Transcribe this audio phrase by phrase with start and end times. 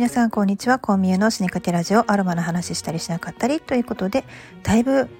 [0.00, 0.78] 皆さんこんにちは。
[0.78, 2.10] コンミューの死にかけラジオ。
[2.10, 3.60] アロマの話したりしなかったり。
[3.60, 4.24] ということで
[4.62, 5.10] だいぶ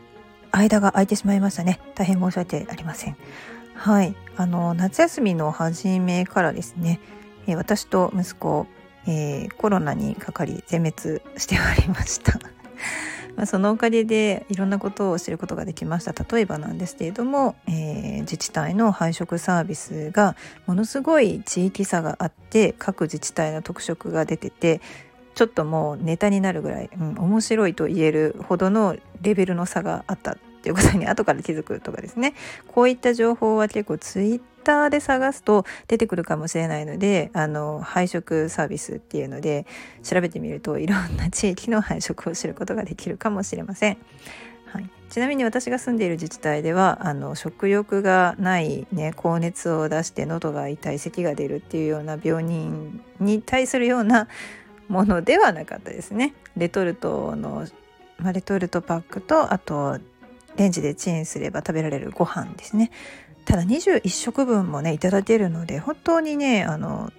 [0.53, 1.81] 間が空いてしまいましたね。
[1.95, 3.17] 大変申し訳ありません。
[3.75, 4.15] はい。
[4.39, 6.99] あの夏休みの初めからですね。
[7.47, 8.67] 私と息子、
[9.07, 12.41] えー、コロナにかかり全滅しておりました。
[13.41, 16.13] まあ、そのおかげでいろんなことを知ることができました。
[16.13, 24.83] 例えばなんですけれども、えー、自治体の配食サービスがものすごい地域差があって各自治体の特色が出てて
[25.35, 32.35] ちょっともうネタになるぐらい、うん、面白いと言えるほどのレベルの差があったっていうことに後から気づくとかですね。
[32.69, 39.67] こういった情報は結構ツイッターで探すと出てくるかもしれないのであの配食サービスっていうので
[40.03, 43.99] 調べてみるといろんな地域の配食を知ることができるかもしれません。
[44.73, 54.29] はい、ちなみに私が住んでいる自治体ではあの食欲がない、ね、高熱を出して喉が痛い咳が出るっていうような病人に対するような
[54.89, 56.35] ものではなかったですね。
[56.57, 57.67] レトルトの、
[58.19, 59.99] まあ、レトルトパックとあと
[60.57, 62.91] レンジでチンすれば食べられるご飯ですね
[63.45, 67.13] ただ21食分もねいただけるので本当にねあの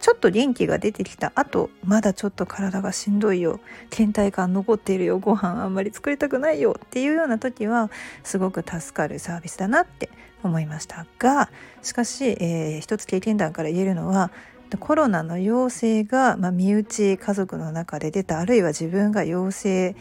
[0.00, 7.90] ちょっと元気が出てきた後まだちょっと体がしんどいよ倦怠感残っているよご飯あんまり作りたくないよっていうような時は
[8.22, 10.10] すごく助かるサービスだなって
[10.44, 11.50] 思いましたが
[11.82, 14.30] しかし、えー、一つ経験談から言えるのは
[14.78, 19.96] コロナの陽性が、まあ、身内家族の中で出たあるいは自分が陽性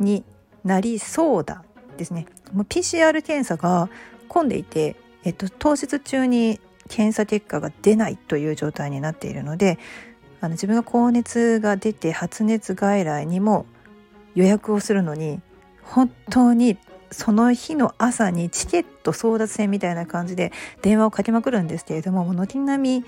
[0.00, 0.24] に
[0.64, 1.64] なりそうだ
[1.98, 2.26] ですね。
[2.68, 3.90] PCR 検査が
[4.28, 4.96] 混んでいて、
[5.28, 9.78] えっと、当日中に検査結果が出ないという状態になっているので
[10.40, 13.66] あの自分が高熱が出て発熱外来にも
[14.34, 15.42] 予約をするのに
[15.82, 16.78] 本当に
[17.10, 23.04] その日の朝にチケット争奪戦みたいな感じで電話をかけまくるんですけれどももう軒並み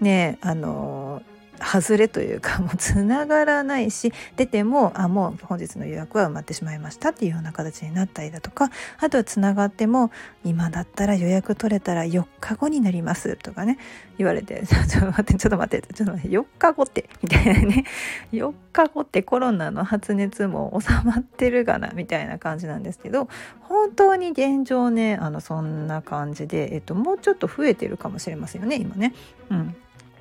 [0.00, 1.22] ねあの
[1.62, 10.10] 外れというかもうつながらないし出てもあもう本日の予約は埋まってしまいましたっていうような形になったりだとかあとはつながっても
[10.44, 13.78] 今だったら予約取れたら4日後になりますとかね
[14.18, 17.84] 言われて ちょっと待ってちょっと待ってちょっと待って4日後ってみたいなね
[18.32, 23.28] 4日後ってコロナの発熱も収まってるがなみたいな感じなんですけど
[23.60, 29.14] 本当に現状ねあのそんな感じで、えっと、もうちょっと増えてるかもしれませんよね今ね。
[29.50, 29.76] うん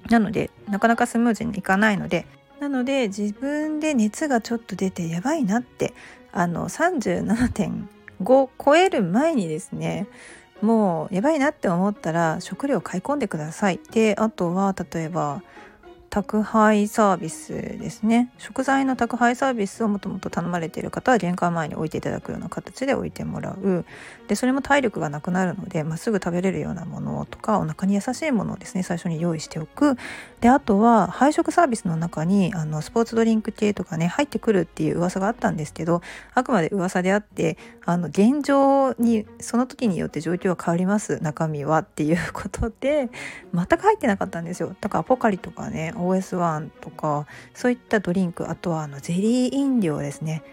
[0.09, 2.25] なのでなかなかスムーズにいかないので
[2.59, 5.93] なので自分で熱がちょっと出てやばいなって
[6.31, 7.87] あの37.5
[8.23, 10.07] 超える前にですね
[10.61, 13.79] もうやばいなって思ったら食料買い込んでください。
[13.91, 15.43] であとは例えば
[16.17, 18.31] 宅配サービスですね。
[18.39, 23.85] 食材の宅配サービスをもともと頼まれている方は玄関前に置いていただくような形で置いてもらう。
[24.27, 29.95] でそれも体力がなくなるので、まあ、すぐ食べれるようなものとかお腹に優しいものをですね最初に用意しておく。
[30.41, 36.01] であとは配食サービスの中にあのスポーツドリンク系とかね入ってくるっていう噂があったんですけど
[36.33, 43.09] あくまで噂であってあの現状にその時によって状況は変わります中身はっていうことで
[43.53, 44.75] 全く入ってなかったんですよ。
[44.79, 50.43] だからポカリとかね OS1 とかそういったドリンクあとはあのゼリー飲料ですね。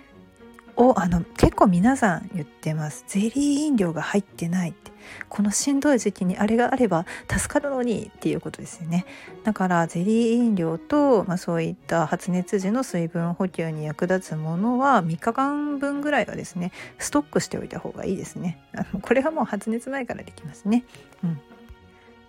[0.76, 3.04] をあの結構皆さん言ってます。
[3.06, 4.93] ゼリー飲料が入ってないって。
[5.28, 9.04] このしんどい時期にあれがあれば助かるのにっていうことですよね。
[9.44, 18.59] だからゼリー飲料と、まあ、そういった発熱時の水分補給に役立つものは3日間分ぐらいはですねストックしておいた方がいいですね。
[18.75, 20.84] あのこれはもう発熱前からできますね。
[21.22, 21.41] うん。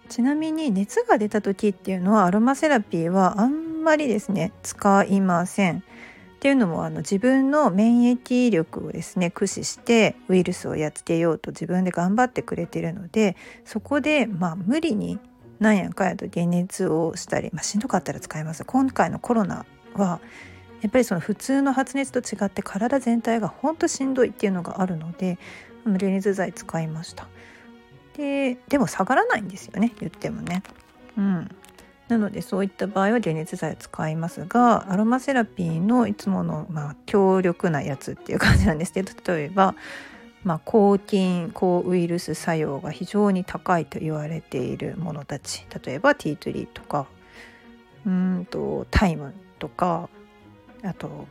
[0.09, 5.83] ちなみに熱が出た時っていうのはアロマセラピーはあんまりですね使いません。
[6.35, 15.17] っていうのもあの自分の免疫力をですね駆使してウイルスをやっつけようと自分で頑張ってくれてるのでそこでまあ無理に
[15.59, 19.65] なんやかんやと解熱をしたり、まあ、しんどかったら使います今回のコロナ
[19.95, 20.19] は
[20.81, 25.39] やっぱりその普通の発熱と違って体全体がほんとしんどいっていうのがあるので
[25.83, 27.27] 解熱剤使いました。
[28.17, 30.63] ででも下がらないんですよね言ってもね。
[31.17, 31.49] うん、
[32.07, 39.75] なのでそういった場合は解熱剤を使いますがアロマセラピーのいつもの、まあ、強力なやつっていう感じなんですけど例えば、
[40.43, 47.07] まあ、抗菌抗ウイルス作用が非常に高いと言われているものたち例えばティートリーとか
[48.05, 50.09] うんとタイムとか
[50.83, 51.27] あと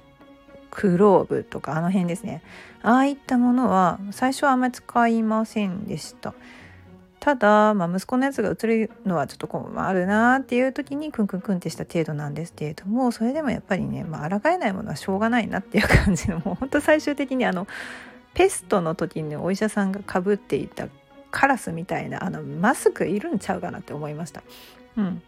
[0.71, 2.43] クローブとかあの辺ですね
[2.83, 6.35] ああいったものは最初はあんまり使いませんでした。
[7.25, 17.67] ただ、まあ、息子のやつが映るのはちょっと困るなっていう時にクンクンクンってした程度なんですけれどもそれでもやっぱりね、まあ抗えないものはしょうがないなっていう感じのもうほんと最終的にあの
[18.35, 20.89] ペストの時にお医者さんがかぶっていた
[21.31, 24.43] カラスみたいなあのマスクいるんちゃうかなって思いました。
[24.99, 25.23] うん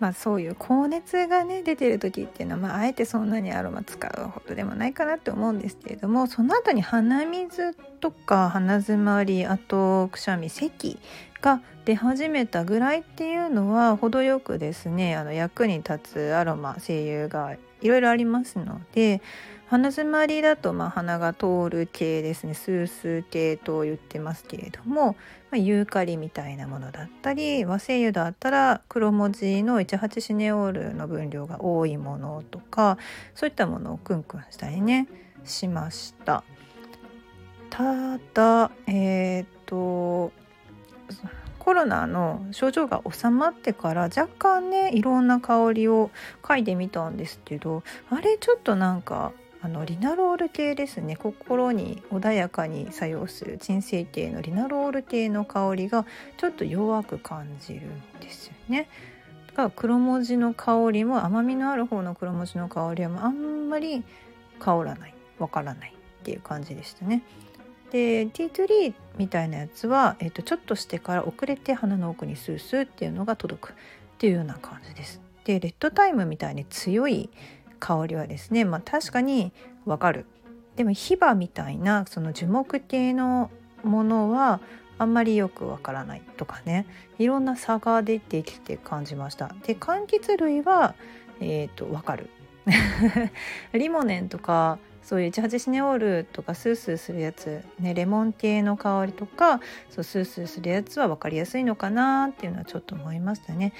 [0.00, 10.98] まあそういう高熱がね出てる時っていうのは、まあ、あえてそんなにアロマ使うほどでもないかなって思うんですけれどもその後に鼻水とか鼻づまりあとくしゃみ咳
[11.40, 19.22] が出始めたぐらいっていうのは程よくですねあの役に立つアロマ精油がいろいろありますので
[19.70, 25.16] 鼻づまりだとまあ鼻が通る系ですねスースー系と言ってますけれども、ま
[25.52, 32.98] あ、ユーカリみたいなものだったり和精油だったら黒文字の18シネオールの分量が多いものとか
[33.36, 35.06] そういったものをクンクンしたりね
[35.44, 36.42] しました。
[37.70, 40.32] ただえっ、と
[41.58, 46.10] コロナの症状が収まってから若干ねいろんな香りを
[46.42, 56.06] 嗅いでみたんですけどあれちょっとなんかあのリナロール系ですね心に穏やかに作用する鎮静系のリナロール系の香りが
[56.38, 58.88] ちょっと弱く感じるんですよね。
[59.48, 64.02] だから黒文字の香りも甘みのある方の黒文字の香りはあんまり
[64.60, 67.22] 香らないわからないっていう感じでしたね。
[67.90, 73.74] でティートリーみたいなやつは、えー、とちょっとしてから遅れて鼻の奥にスースーっていうのが届くっ
[74.18, 75.20] ていうような感じです。
[75.44, 77.30] でレッドタイムみたいに強い
[77.78, 79.52] 香りはですね、まあ、確かに
[79.84, 80.26] わかる。
[80.76, 83.50] でもヒバみたいなその樹木系の
[83.82, 84.60] ものは
[84.98, 86.86] あんまりよくわからないとかね。
[87.18, 89.54] いろんな差が出てきて感じました。
[89.64, 90.94] で柑橘類は
[91.40, 92.30] えっ、ー、とわかる。
[93.72, 103.72] リモネンとかそういう18シネオールとかスースーするやつ、ね、レモン系の香りとかそうスースーするやつは分かりやすいのかなっていうのはちょっと思いましたね。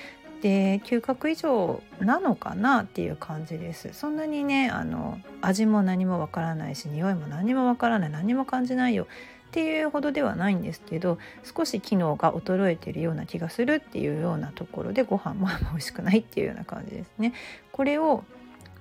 [0.42, 9.06] で嗅覚以上なのかなっていう感じですそんなにねあの味も何もわからないし匂いも何もわからない何も感じないよ
[9.50, 17.34] っていうほどではないんですけど少し機能が衰えてるような気がするっていうようなところでご飯もあんま美味しくないっていうような感じですね。
[17.72, 18.22] これを、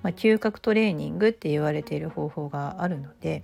[0.02, 3.42] まあ、嗅覚トレーニングって言われている方法があるので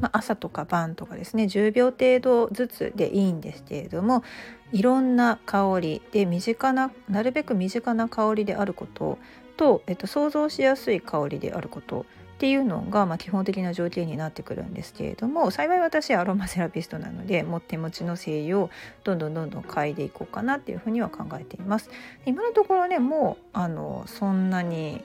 [0.00, 4.24] まあ、朝とか晩とかですね10秒程度ずつでいいんですけれども
[4.72, 9.18] いろんな香りで身近ななるべく身近な香りであること
[9.56, 12.04] と、えっと、想像しやすい香りであることっ
[12.42, 18.70] ていうのが、まあ、基本的な条件になってくるんですけれども幸い私アロマセラピストなのでも手持ちの精油を
[19.04, 21.88] どんどんどんどん嗅いでいこうかなっていうふうには考えています。
[22.26, 25.04] 今のところねもうあのそんなに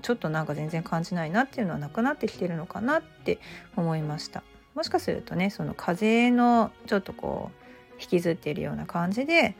[0.00, 3.38] ちょっとなんか全然感じないなっていうのはなくなってきてるのかなって
[3.76, 4.42] 思いました。
[4.74, 9.56] もしかするとねその風のちょっとこう引きずっているような感じで、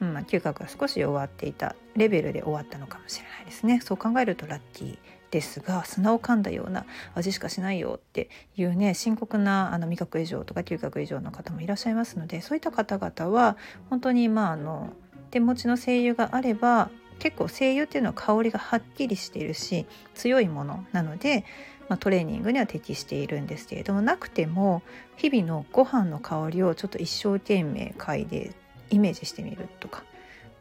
[0.00, 3.80] うんまあ、嗅覚が少し弱っていたレベルで終わったのかもしれないですね。
[3.80, 4.98] そう考えるとラッキー
[5.34, 13.56] ですが砂を噛んだような味しかしないよっていうね深刻なあの味覚異常とか嗅覚異常の方もいらっしゃいますのでそういった方々は
[13.90, 14.92] 本当にまああの
[15.32, 16.88] 手持ちの精油があれば
[17.18, 21.44] 結構精油っていうのは香りがはっきりしているし強いものなので、
[21.88, 24.82] まあ、トレーニングには適しているんですけれどもなくても
[25.16, 28.52] 日々のご飯の香りをちょっと一生懸命嗅いで
[28.90, 30.04] イメージしてみるとか、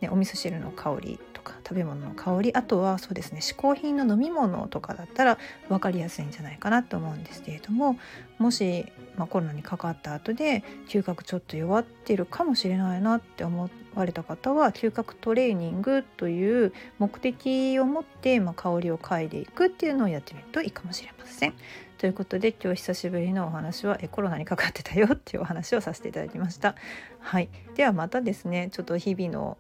[0.01, 5.38] ね、お味噌汁の香りとか食べ物の香りあとはそうですね嗜好品の飲み物とかだったら
[5.69, 7.97] 分かりやすいんじゃないかなと思うんですけれども
[8.38, 8.85] もし、
[9.17, 13.69] まあ、コロナにかかった後で嗅覚ちょっと弱ってるかもしれないなって思っ
[14.00, 21.54] われた方は嗅覚トレーニングという目的を持って、まあ、香りを嗅いでいくっていうのをやってみるといいかもしれません。
[21.97, 26.76] ということで今日久しぶりのお話はえコロナにかかってたよっていうお話をさせていただきました。
[27.19, 29.57] はい、ではまたですねちょっと日々の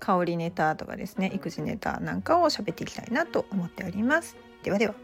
[0.00, 4.36] 香りネタとかですね育児ネタなんかを喋っていきたいなと思っております。
[4.62, 4.94] ではでは。